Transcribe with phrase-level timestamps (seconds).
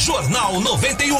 [0.00, 1.14] Jornal 91.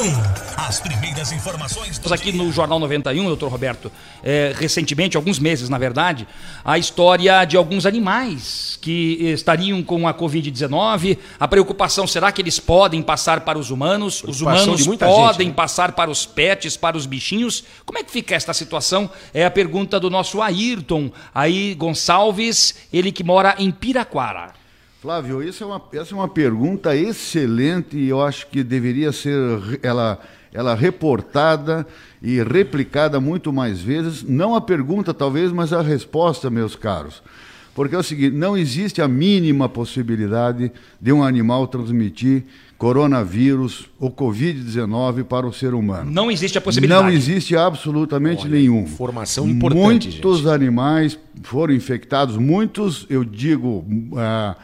[0.57, 5.77] As primeiras informações do Aqui no Jornal 91, doutor Roberto, é, recentemente, alguns meses na
[5.77, 6.27] verdade,
[6.65, 11.19] a história de alguns animais que estariam com a Covid-19.
[11.39, 14.25] A preocupação, será que eles podem passar para os humanos?
[14.27, 15.55] Os humanos podem gente, né?
[15.55, 17.63] passar para os pets, para os bichinhos?
[17.85, 19.11] Como é que fica esta situação?
[19.35, 24.59] É a pergunta do nosso Ayrton, aí Gonçalves, ele que mora em Piraquara.
[25.01, 29.35] Flávio, essa é, uma, essa é uma pergunta excelente e eu acho que deveria ser
[29.83, 30.21] ela,
[30.53, 31.87] ela reportada
[32.23, 34.23] e replicada muito mais vezes.
[34.23, 37.23] Não a pergunta, talvez, mas a resposta, meus caros.
[37.75, 40.71] Porque é o seguinte: não existe a mínima possibilidade
[41.01, 42.45] de um animal transmitir
[42.77, 46.11] coronavírus ou Covid-19 para o ser humano.
[46.11, 47.03] Não existe a possibilidade.
[47.05, 48.83] Não existe absolutamente Olha, nenhum.
[48.83, 50.09] Informação importante.
[50.09, 50.49] Muitos gente.
[50.51, 53.83] animais foram infectados, muitos, eu digo.
[53.89, 54.55] Uh,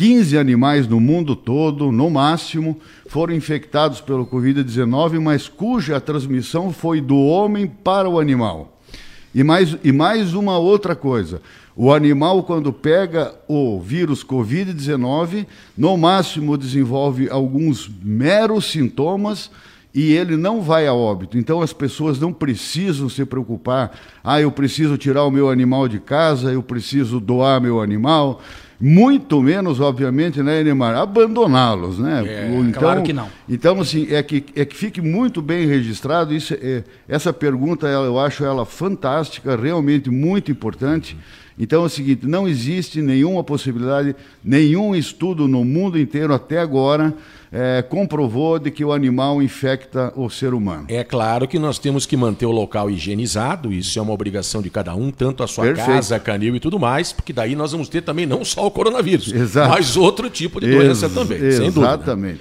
[0.00, 7.02] 15 animais no mundo todo, no máximo, foram infectados pelo Covid-19, mas cuja transmissão foi
[7.02, 8.80] do homem para o animal.
[9.34, 11.42] E mais, e mais uma outra coisa:
[11.76, 15.44] o animal, quando pega o vírus Covid-19,
[15.76, 19.50] no máximo desenvolve alguns meros sintomas
[19.94, 21.36] e ele não vai a óbito.
[21.36, 23.90] Então as pessoas não precisam se preocupar.
[24.24, 28.40] Ah, eu preciso tirar o meu animal de casa, eu preciso doar meu animal
[28.80, 32.24] muito menos, obviamente, né, Enemar, abandoná-los, né?
[32.26, 33.28] É, então, claro que não.
[33.48, 38.18] Então, assim, é que, é que fique muito bem registrado, isso, é, essa pergunta, eu
[38.18, 41.16] acho ela fantástica, realmente muito importante.
[41.60, 47.14] Então é o seguinte, não existe nenhuma possibilidade, nenhum estudo no mundo inteiro até agora
[47.52, 50.86] é, comprovou de que o animal infecta o ser humano.
[50.88, 54.70] É claro que nós temos que manter o local higienizado, isso é uma obrigação de
[54.70, 55.86] cada um, tanto a sua Perfeito.
[55.86, 59.32] casa, canil e tudo mais, porque daí nós vamos ter também não só o coronavírus,
[59.32, 59.70] Exato.
[59.70, 61.94] mas outro tipo de doença Ex também, sem dúvida.
[61.94, 62.38] Exatamente.